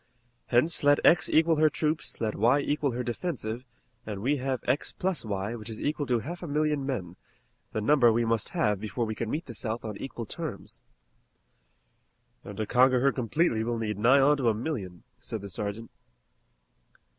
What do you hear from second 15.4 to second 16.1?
the sergeant.